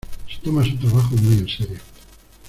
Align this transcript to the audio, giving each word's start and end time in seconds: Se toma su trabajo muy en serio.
Se 0.27 0.41
toma 0.41 0.63
su 0.63 0.75
trabajo 0.79 1.15
muy 1.15 1.33
en 1.37 1.47
serio. 1.47 1.79